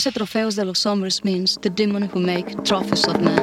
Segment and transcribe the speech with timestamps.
[0.00, 3.38] hace trofeos de los hombres means the demon who make trophies of men.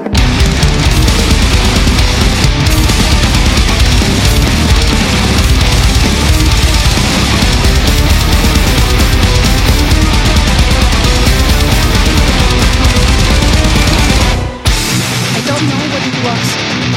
[15.35, 16.47] I don't know what it was.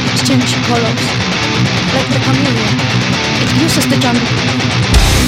[0.09, 1.05] It changed colors.
[1.93, 2.81] Like the chameleon.
[3.43, 5.20] It uses the jungle.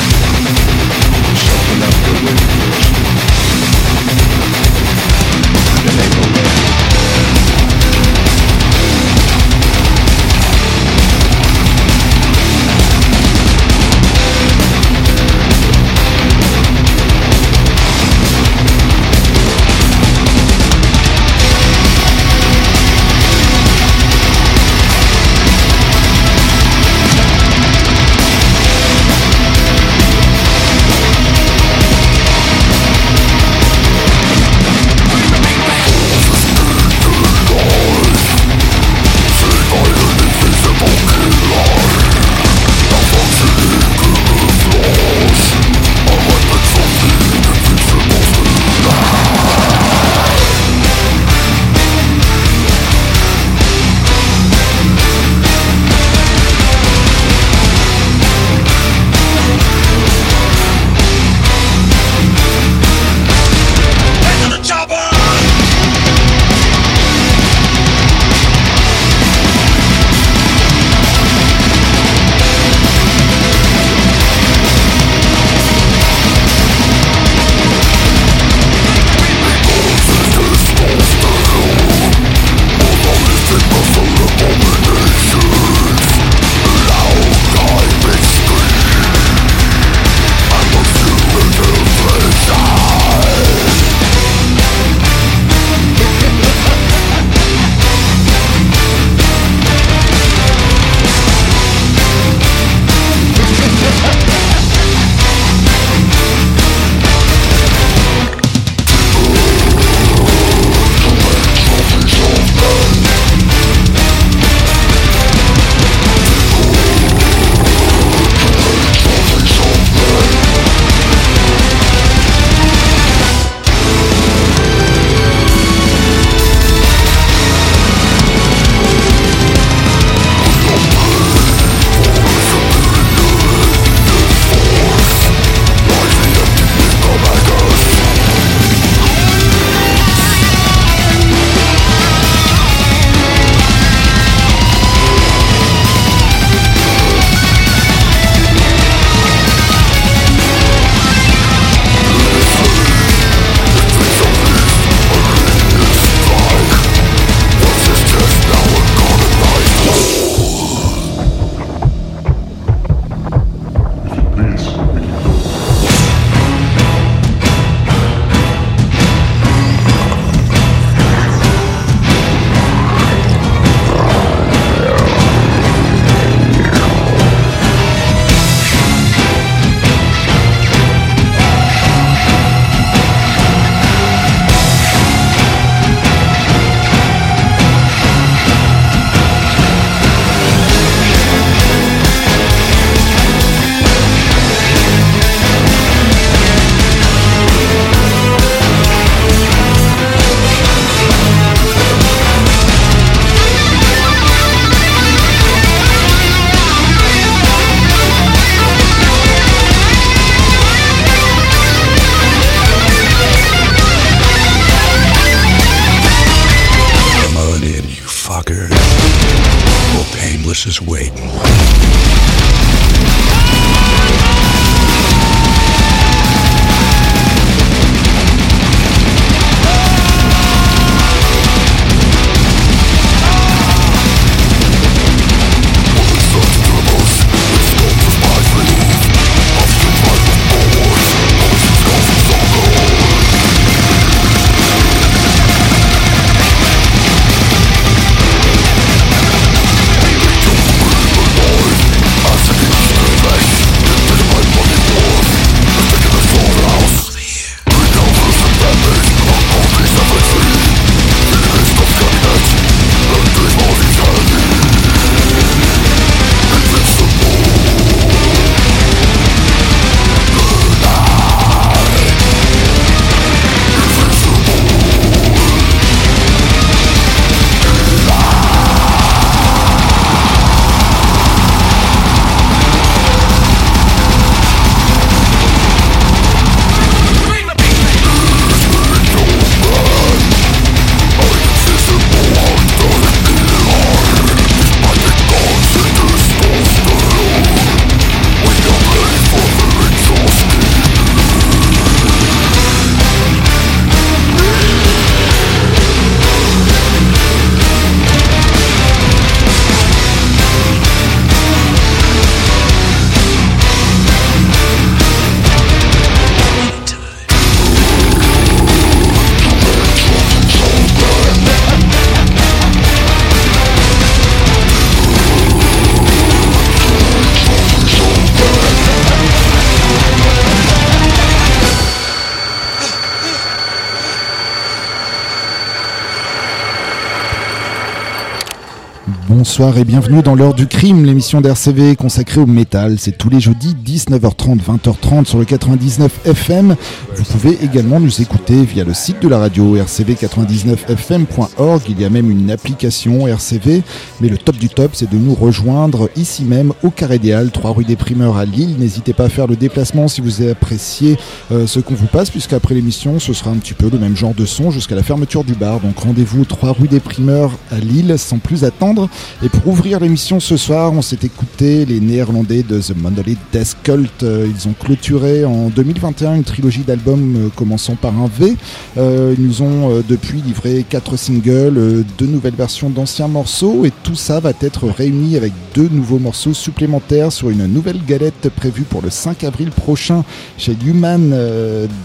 [339.52, 342.96] Bonsoir et bienvenue dans l'heure du crime, l'émission d'RCV consacrée au métal.
[342.98, 346.74] C'est tous les jeudis 19h30, 20h30 sur le 99 FM.
[347.14, 351.82] Vous pouvez également nous écouter via le site de la radio rcv99fm.org.
[351.86, 353.82] Il y a même une application RCV,
[354.22, 357.72] mais le top du top, c'est de nous rejoindre ici même au Carré Idéal, 3
[357.72, 358.76] rue des Primeurs à Lille.
[358.78, 361.18] N'hésitez pas à faire le déplacement si vous appréciez
[361.50, 364.32] euh, ce qu'on vous passe, puisqu'après l'émission, ce sera un petit peu le même genre
[364.32, 365.80] de son jusqu'à la fermeture du bar.
[365.80, 369.10] Donc rendez-vous 3 rue des Primeurs à Lille sans plus attendre.
[369.52, 374.22] Pour ouvrir l'émission ce soir, on s'est écouté les Néerlandais de The Monolith Death Cult.
[374.22, 378.56] Euh, ils ont clôturé en 2021 une trilogie d'albums euh, commençant par un V.
[378.96, 384.14] Euh, ils nous ont depuis livré quatre singles, deux nouvelles versions d'anciens morceaux et tout
[384.14, 389.02] ça va être réuni avec deux nouveaux morceaux supplémentaires sur une nouvelle galette prévue pour
[389.02, 390.24] le 5 avril prochain
[390.58, 391.34] chez Human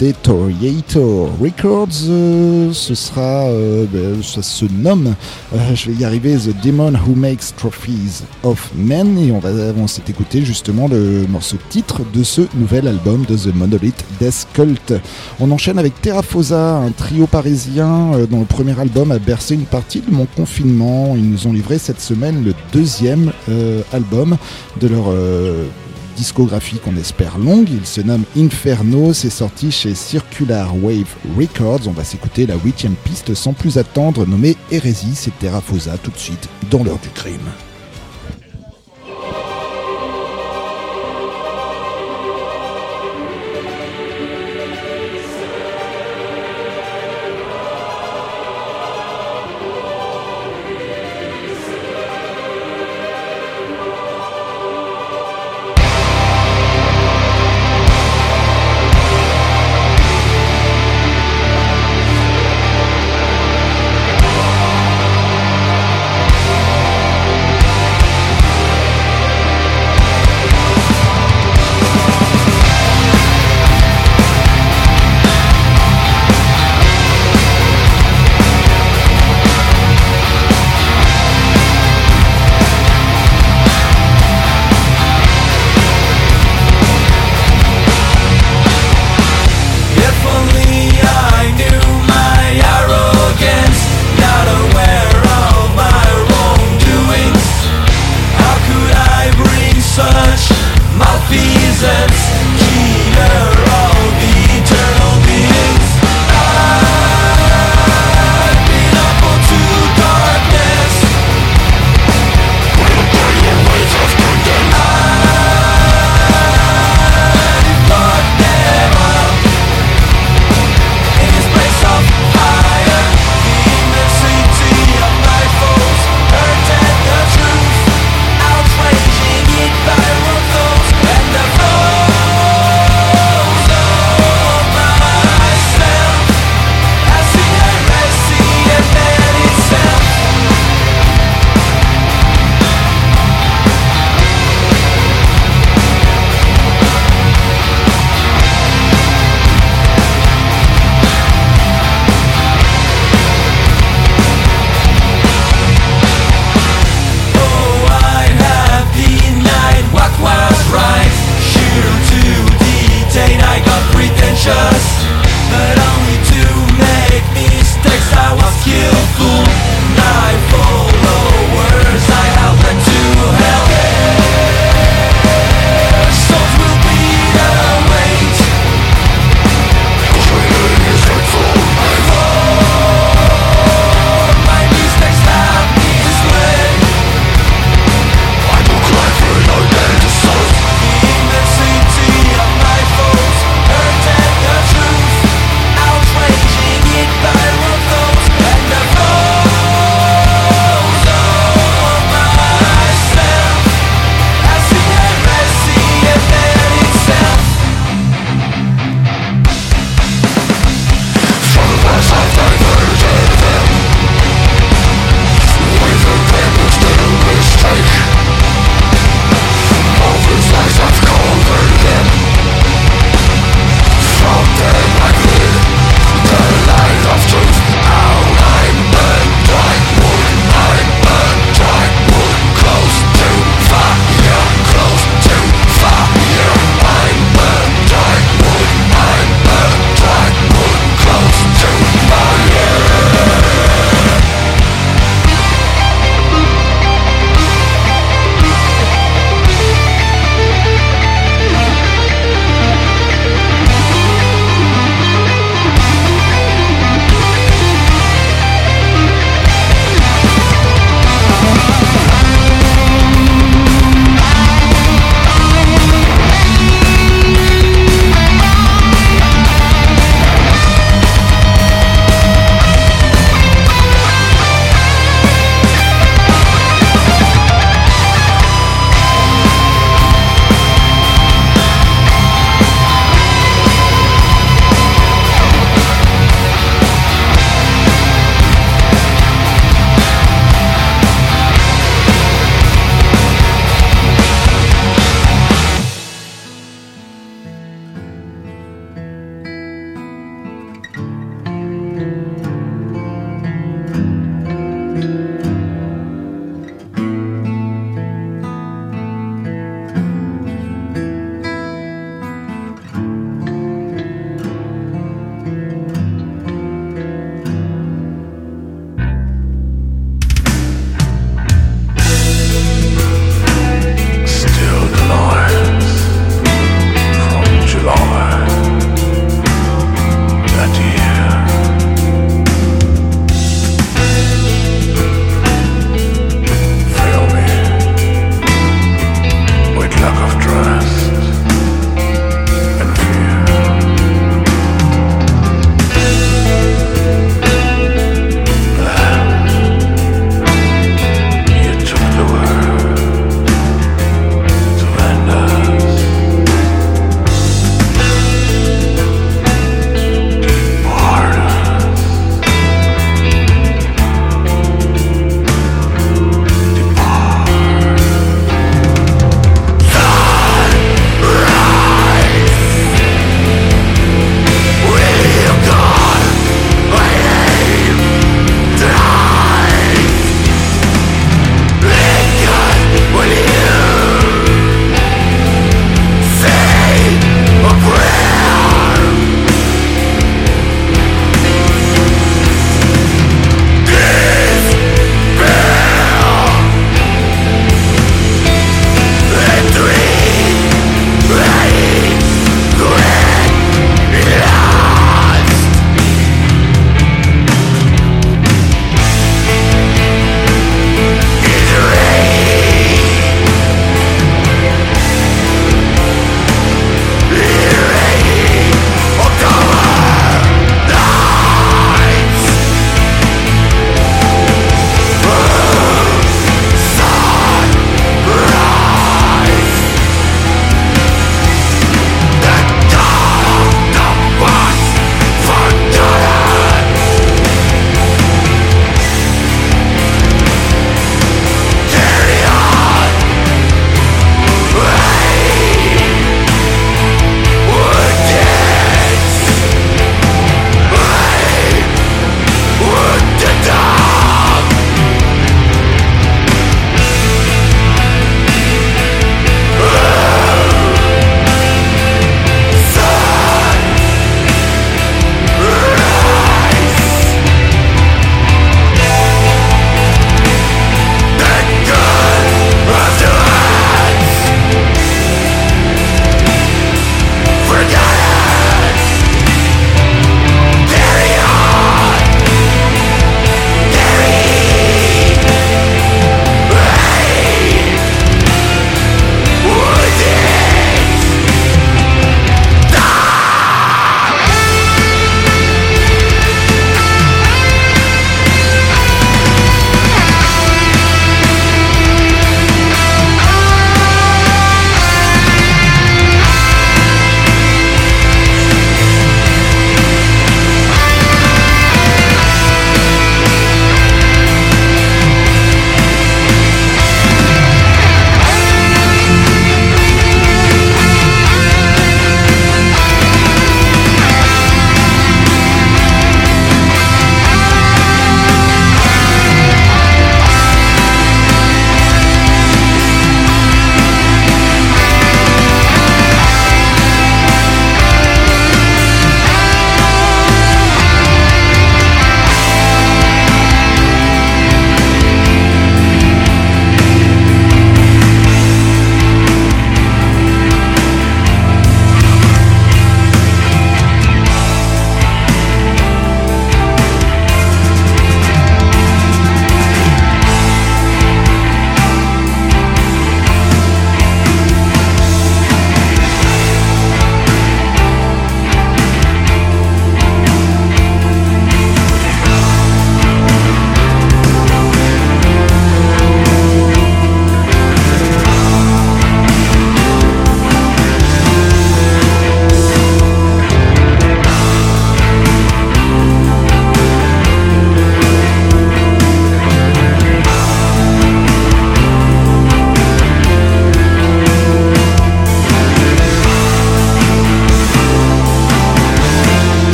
[0.00, 1.92] Detoriator Records.
[2.72, 3.46] ce sera,
[3.92, 5.14] ben, ça se nomme,
[5.74, 9.86] je vais y arriver, The Demon Who Makes Trophies of Men et on va on
[9.86, 14.94] s'est écouté justement le morceau titre de ce nouvel album de The Monolith Death Cult.
[15.38, 19.66] On enchaîne avec Terrafosa, un trio parisien euh, dont le premier album a bercé une
[19.66, 21.14] partie de mon confinement.
[21.14, 24.38] Ils nous ont livré cette semaine le deuxième euh, album
[24.80, 25.66] de leur euh,
[26.20, 27.70] discographie qu'on espère longue.
[27.70, 31.88] Il se nomme Inferno, c'est sorti chez Circular Wave Records.
[31.88, 35.14] On va s'écouter la huitième piste sans plus attendre, nommée Hérésie.
[35.14, 37.48] C'est Terrafosa tout de suite dans l'heure du crime.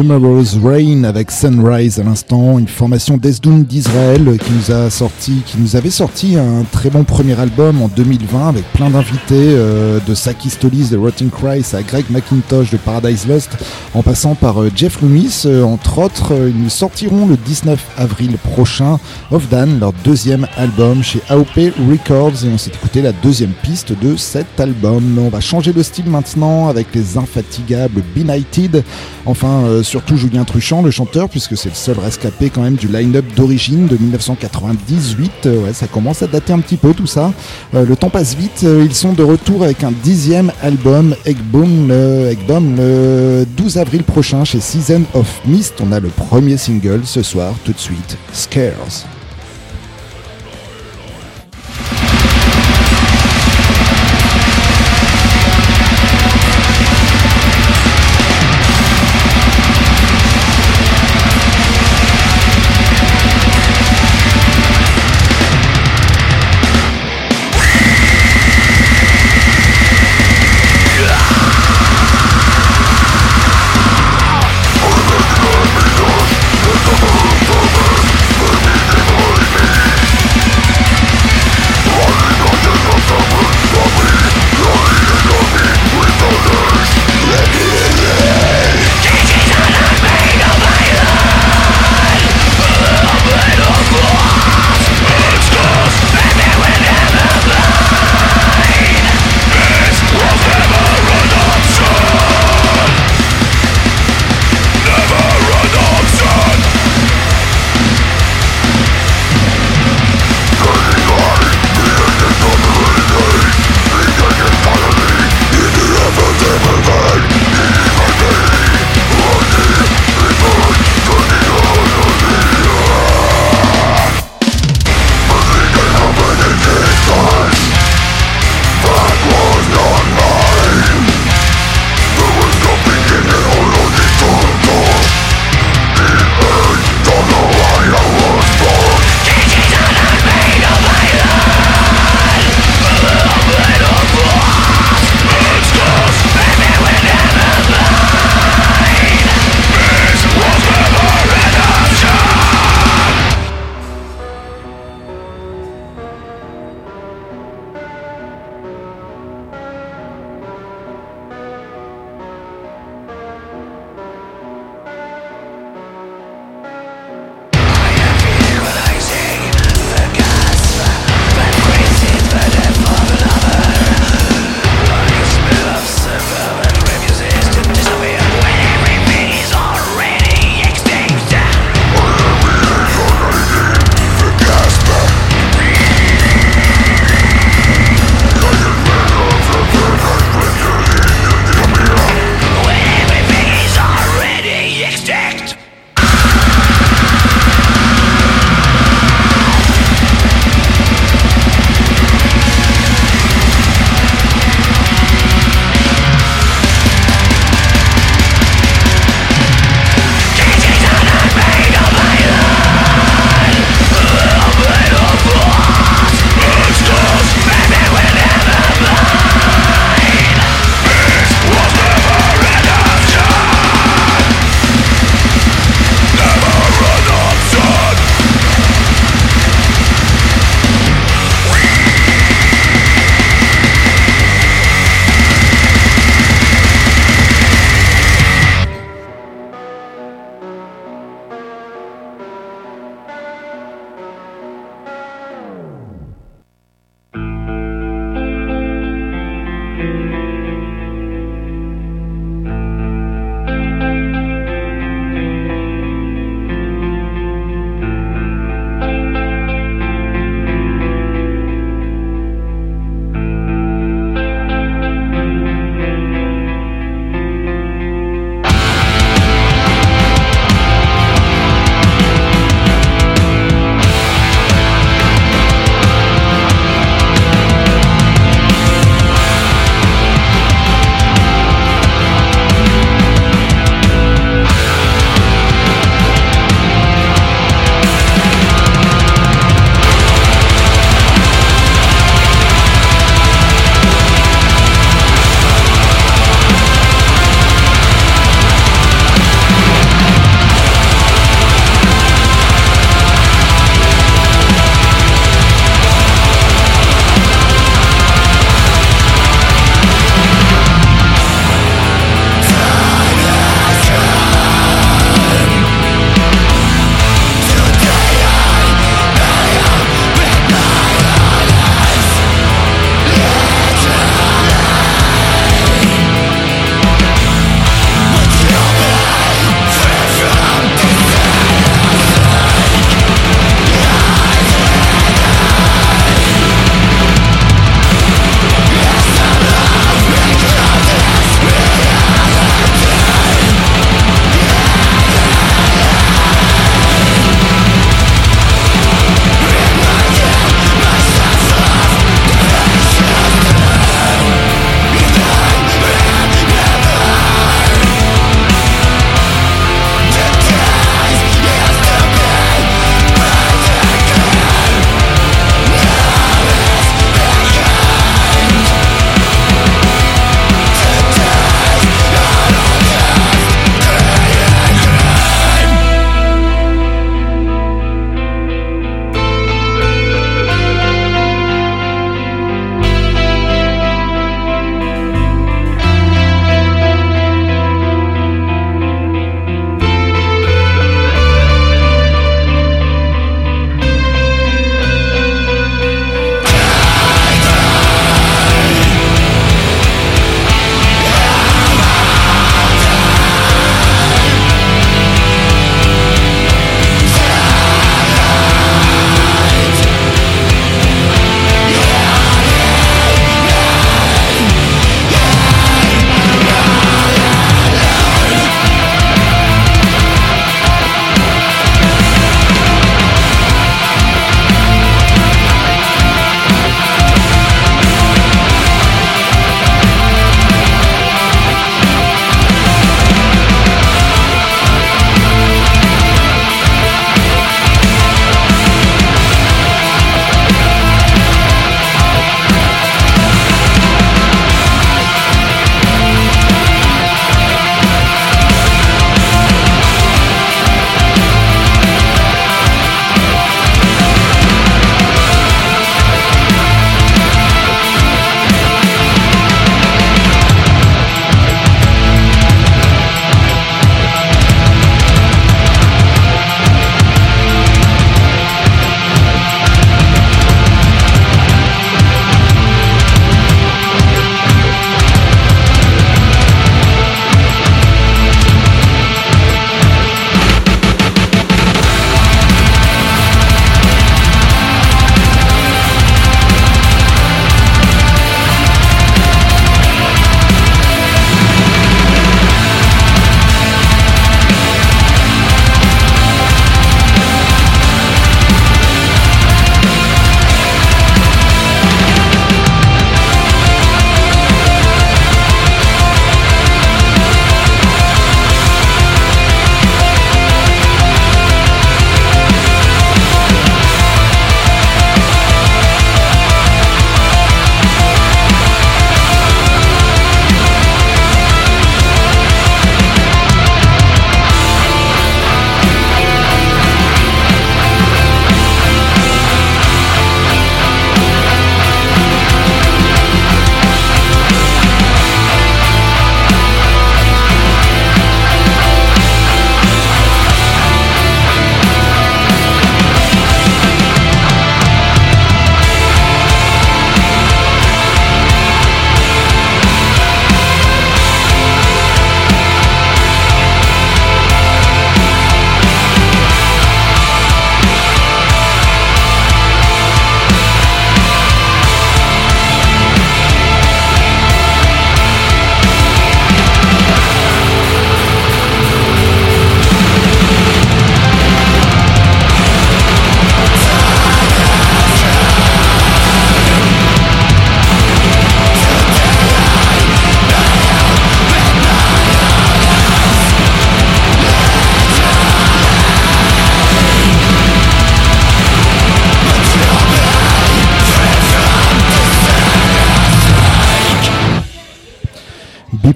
[0.00, 5.58] Tomorrow's Rain avec Sunrise à l'instant, une formation d'Esdoun d'Israël qui nous a sorti, qui
[5.58, 10.14] nous avait sorti un très bon premier album en 2020 avec plein d'invités euh, de
[10.14, 13.50] Saki Stolis de Rotting Christ à Greg McIntosh de Paradise Lost
[13.94, 16.32] en passant par euh, Jeff Loomis euh, entre autres.
[16.32, 18.98] ils nous sortiront le 19 avril prochain
[19.30, 23.92] Of Dan, leur deuxième album chez AOP Records et on s'est écouté la deuxième piste
[24.00, 25.18] de cet album.
[25.18, 28.84] On va changer de style maintenant avec les infatigables Benighted.
[29.26, 32.88] Enfin, euh, surtout Julien Truchant, le chanteur, puisque c'est le seul rescapé quand même du
[32.88, 35.32] line-up d'origine de 1998.
[35.46, 37.32] Euh, ouais, ça commence à dater un petit peu tout ça.
[37.74, 38.62] Euh, le temps passe vite.
[38.62, 42.34] ils sont de retour avec un dixième album, Eggboom, le,
[42.76, 45.80] le 12 avril prochain chez Season of Mist.
[45.80, 49.06] On a le premier single ce soir, tout de suite, Scares.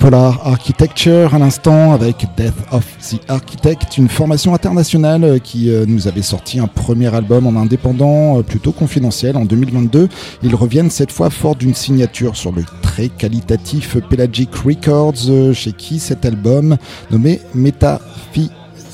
[0.05, 5.87] Bipolar Architecture à l'instant avec Death of the Architect, une formation internationale euh, qui euh,
[5.89, 10.11] nous avait sorti un premier album en indépendant euh, plutôt confidentiel en 2022.
[10.43, 15.99] Ils reviennent cette fois fort d'une signature sur le très qualitatif Pelagic Records chez qui
[15.99, 16.77] cet album
[17.11, 17.41] nommé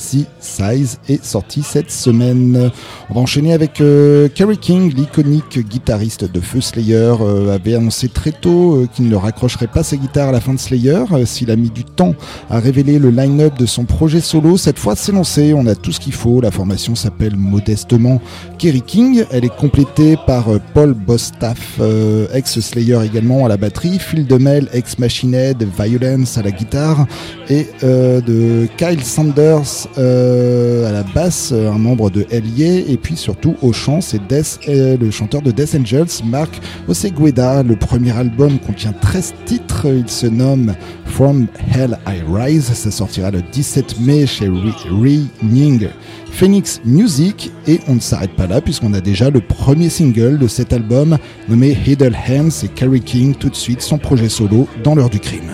[0.00, 2.70] Metaphy Size est sorti cette semaine.
[3.10, 8.08] On va enchaîner avec euh, Kerry King, l'iconique guitariste de Feu Slayer, euh, avait annoncé
[8.08, 11.04] très tôt euh, qu'il ne raccrocherait pas sa guitare à la fin de Slayer.
[11.26, 12.14] S'il a mis du temps
[12.48, 15.92] à révéler le line-up de son projet solo, cette fois c'est lancé, on a tout
[15.92, 16.40] ce qu'il faut.
[16.40, 18.20] La formation s'appelle modestement
[18.58, 19.24] Kerry King.
[19.30, 21.80] Elle est complétée par Paul Bostaff,
[22.32, 27.06] ex-Slayer également à la batterie, Phil Demel, ex-Machine Head, Violence à la guitare,
[27.48, 33.56] et de Kyle Sanders euh, à la basse, un membre de Hellier, et puis surtout
[33.62, 34.20] au chant, c'est
[34.68, 37.62] euh, le chanteur de Death Angels, Mark Osegueda.
[37.62, 40.74] Le premier album contient 13 titres, il se nomme
[41.06, 45.88] From Hell I Rise, ça sortira le 17 mai chez Ring
[46.30, 50.46] Phoenix Music, et on ne s'arrête pas là puisqu'on a déjà le premier single de
[50.46, 54.94] cet album nommé Hidden Hands et Carrie King tout de suite son projet solo dans
[54.94, 55.50] l'heure du crime.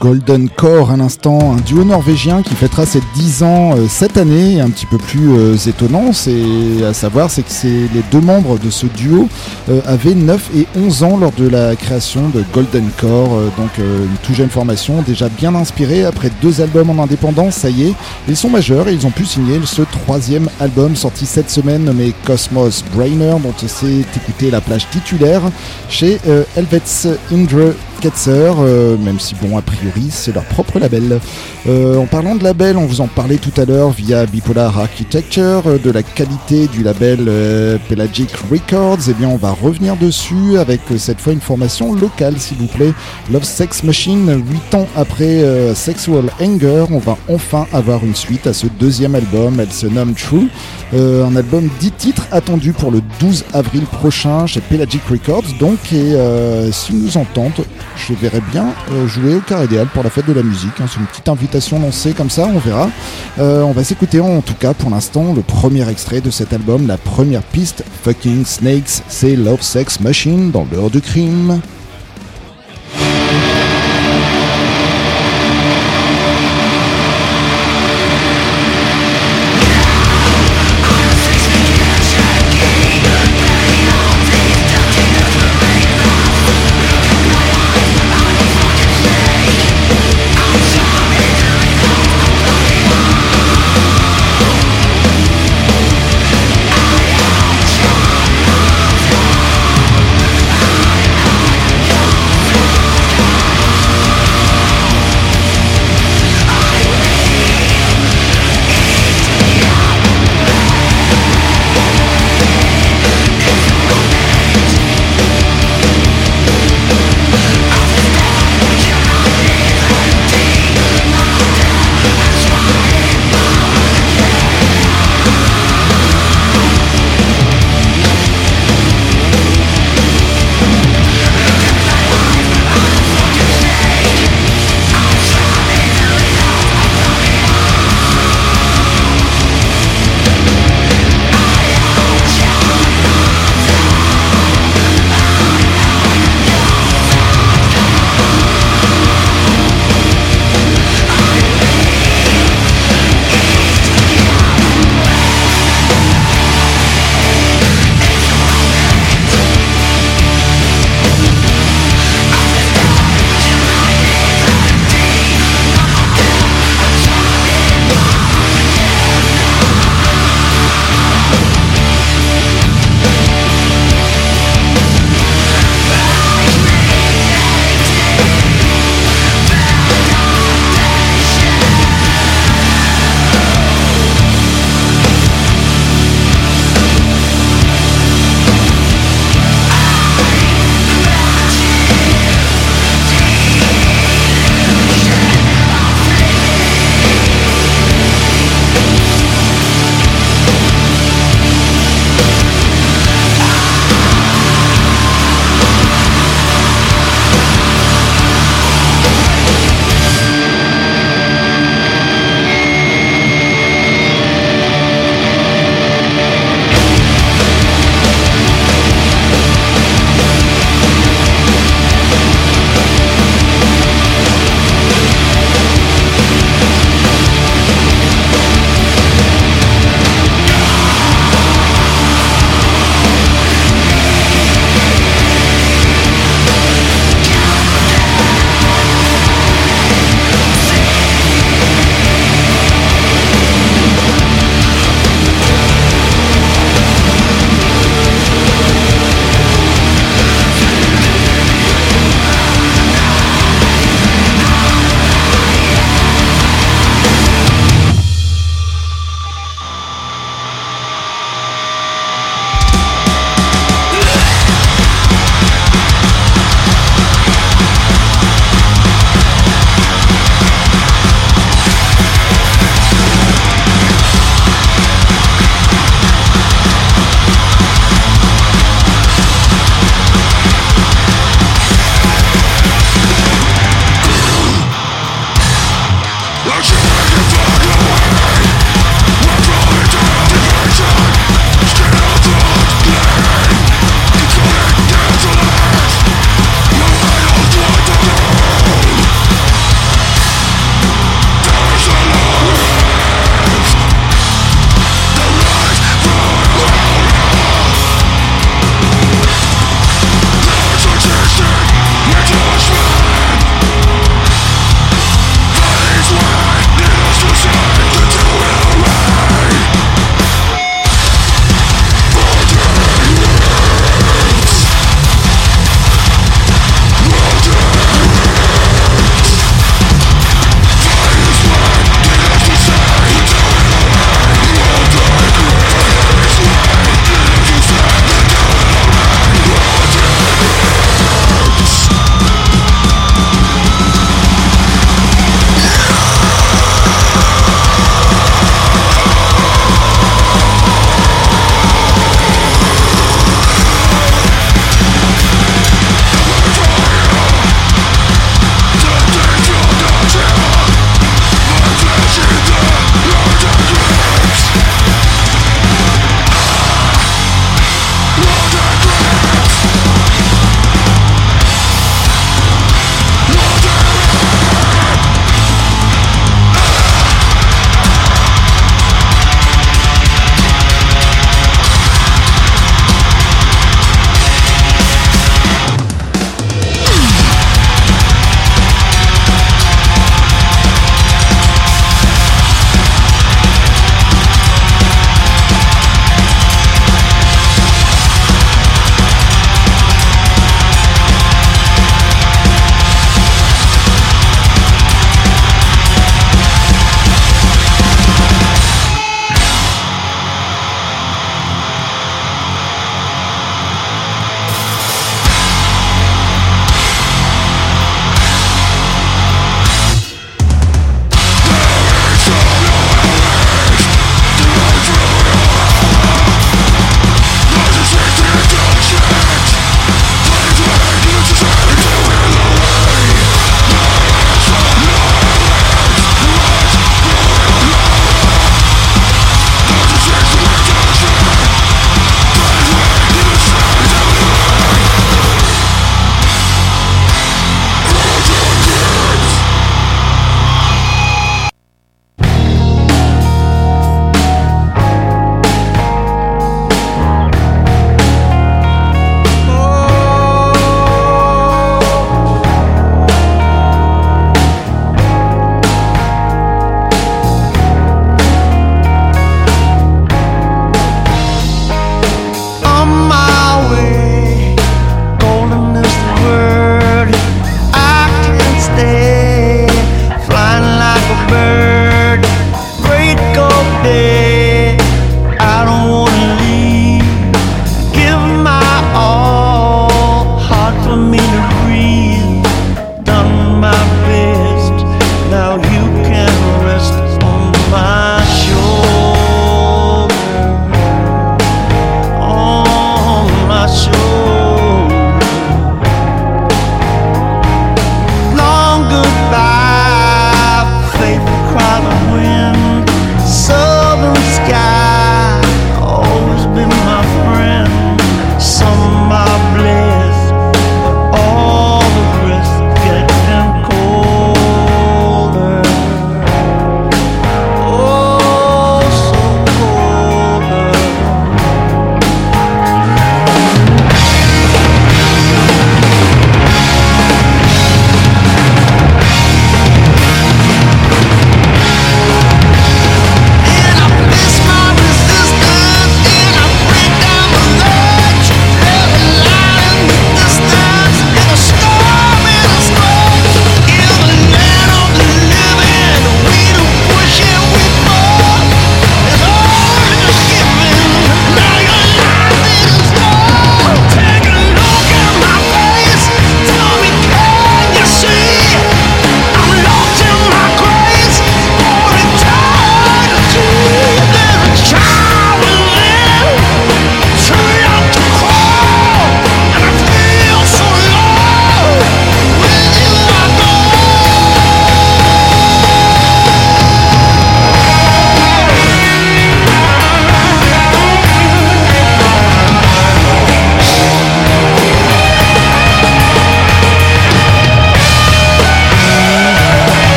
[0.00, 4.58] Golden Core à l'instant, un duo norvégien qui fêtera ses 10 ans euh, cette année.
[4.58, 8.70] Un petit peu plus euh, étonnant, c'est à savoir, c'est que les deux membres de
[8.70, 9.28] ce duo
[9.68, 14.16] euh, avaient 9 et 11 ans lors de la création de Golden Core, donc une
[14.22, 17.56] tout jeune formation déjà bien inspirée après deux albums en indépendance.
[17.56, 17.94] Ça y est,
[18.26, 22.14] ils sont majeurs et ils ont pu signer ce troisième album sorti cette semaine nommé
[22.24, 25.42] Cosmos Brainer, dont c'est écouté la plage titulaire
[25.88, 26.18] chez
[26.56, 28.54] Helvets Indre Ketzer,
[28.98, 31.20] même si bon, a priori, c'est leur propre label.
[31.68, 35.62] Euh, en parlant de label, on vous en parlait tout à l'heure via Bipolar Architecture,
[35.66, 37.30] euh, de la qualité du label
[37.88, 39.08] Pelagic Records.
[39.08, 42.92] Eh bien, on va revenir dessus avec cette fois une formation locale, s'il vous plaît.
[43.32, 48.52] Love Sex Machine, 8 ans après Sexual Anger, on va enfin avoir une suite à
[48.52, 49.60] ce deuxième album.
[49.60, 50.48] Elle se nomme True.
[50.92, 55.44] Un album 10 titres attendu pour le 12 avril prochain chez Pelagic Records.
[55.58, 56.16] Donc, et
[56.72, 57.64] si nous entendent,
[58.08, 60.80] je verrai bien euh, jouer au Car Idéal pour la fête de la musique.
[60.80, 60.86] Hein.
[60.88, 62.88] C'est une petite invitation lancée comme ça, on verra.
[63.38, 66.86] Euh, on va s'écouter en tout cas pour l'instant le premier extrait de cet album,
[66.86, 71.60] la première piste, Fucking Snakes, c'est Love Sex Machine dans l'heure du crime.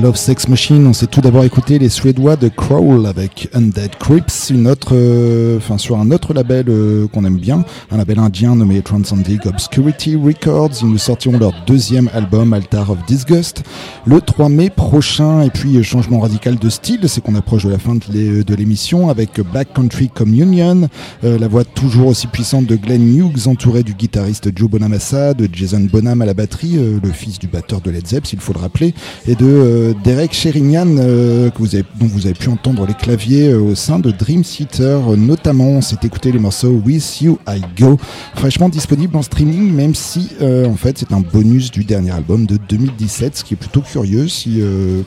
[0.00, 4.50] Love Sex Machine, on s'est tout d'abord écouté les Suédois de Crawl avec Undead Creeps,
[4.50, 8.56] une autre, euh, enfin sur un autre label euh, qu'on aime bien, un label indien
[8.56, 10.72] nommé Transcendic Obscurity Records.
[10.82, 13.62] Ils nous sortiront leur deuxième album Altar of Disgust
[14.06, 15.42] le 3 mai prochain.
[15.42, 19.40] Et puis changement radical de style, c'est qu'on approche de la fin de l'émission avec
[19.52, 20.88] Black Country Communion,
[21.22, 25.86] la voix toujours aussi puissante de Glenn Hughes entouré du guitariste Joe Bonamassa, de Jason
[25.90, 28.94] Bonham à la batterie, le fils du batteur de Led Zepp s'il faut le rappeler,
[29.26, 31.50] et de euh, Derek Sherinian, euh,
[32.00, 35.80] dont vous avez pu entendre les claviers euh, au sein de Dream Theater, notamment.
[35.80, 37.98] C'est écouté le morceau With You I Go,
[38.34, 42.58] fraîchement disponible en streaming, même si en fait c'est un bonus du dernier album de
[42.68, 44.26] 2017, ce qui est plutôt curieux,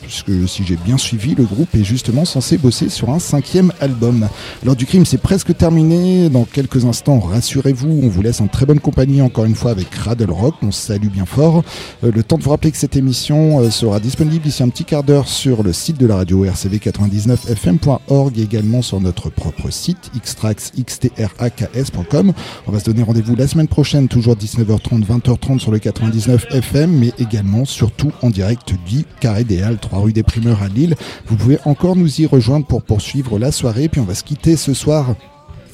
[0.01, 4.27] puisque si j'ai bien suivi, le groupe est justement censé bosser sur un cinquième album.
[4.63, 6.29] L'heure du crime, c'est presque terminé.
[6.29, 9.93] Dans quelques instants, rassurez-vous, on vous laisse en très bonne compagnie encore une fois avec
[9.93, 10.55] Radle Rock.
[10.61, 11.63] On salue bien fort.
[12.03, 15.63] le temps de vous rappeler que cette émission sera disponible un petit quart d'heure sur
[15.63, 22.33] le site de la radio rcv99fm.org et également sur notre propre site xtraxxtraks.com.
[22.67, 26.91] On va se donner rendez-vous la semaine prochaine, toujours 19h30, 20h30 sur le 99 FM,
[26.91, 30.95] mais également surtout en direct du Carré des Halles, 3 rue des Primeurs à Lille.
[31.27, 34.55] Vous pouvez encore nous y rejoindre pour poursuivre la soirée, puis on va se quitter
[34.55, 35.15] ce soir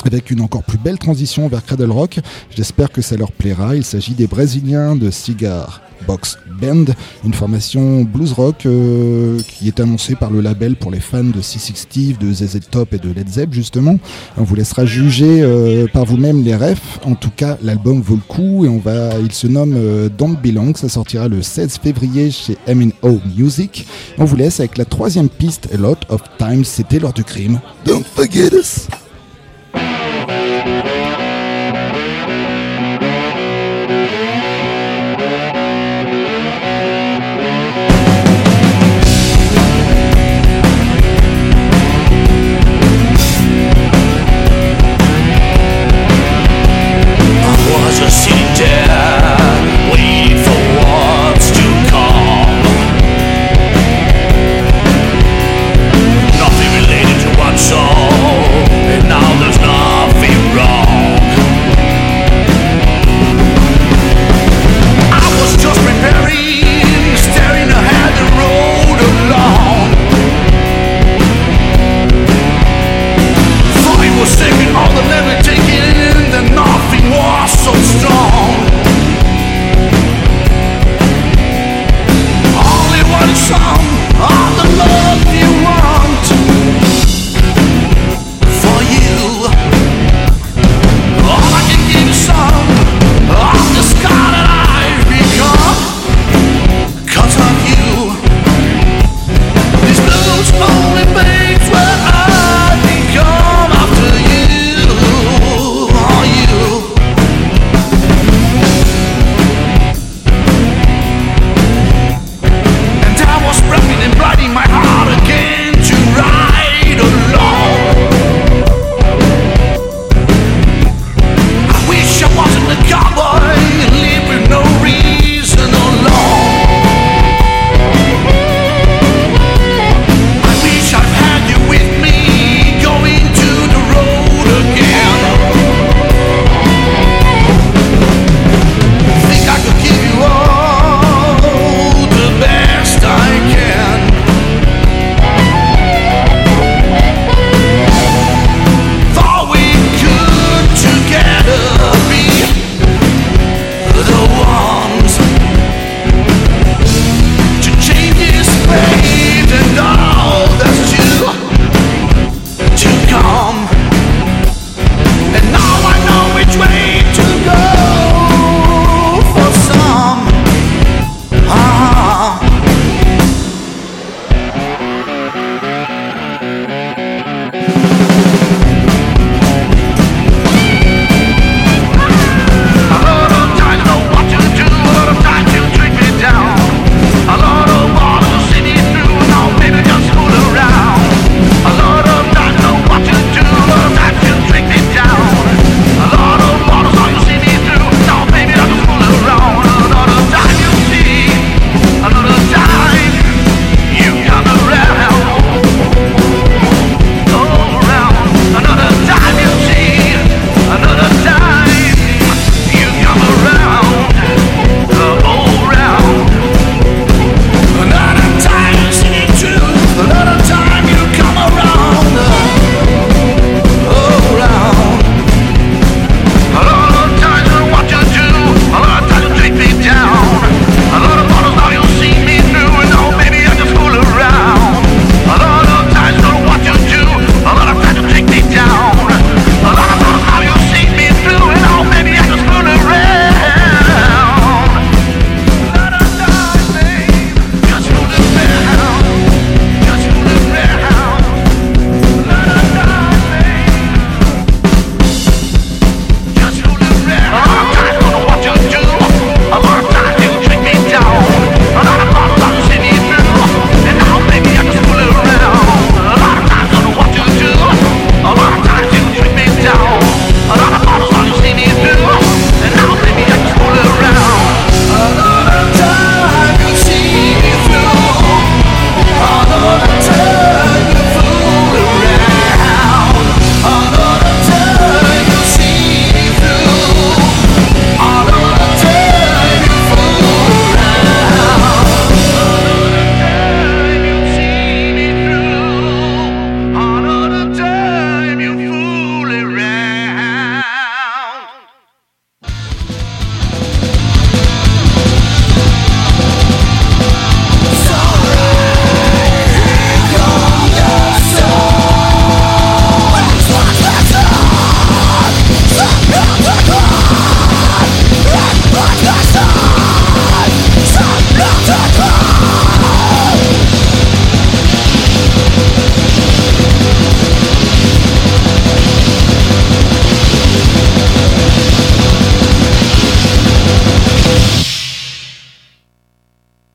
[0.04, 2.20] avec une encore plus belle transition vers Cradle Rock.
[2.56, 3.76] J'espère que ça leur plaira.
[3.76, 6.86] Il s'agit des Brésiliens de Cigar Box Band,
[7.24, 11.42] une formation blues rock euh, qui est annoncée par le label pour les fans de
[11.42, 13.98] C60, de ZZ Top et de Led Zepp justement.
[14.38, 17.00] On vous laissera juger euh, par vous-même les refs.
[17.04, 20.38] En tout cas, l'album vaut le coup et on va, il se nomme euh, Don't
[20.42, 20.74] Belong.
[20.76, 23.88] Ça sortira le 16 février chez M&O Music.
[24.18, 26.64] On vous laisse avec la troisième piste, A Lot of Times.
[26.64, 27.60] C'était l'heure du crime.
[27.86, 28.88] Don't forget us.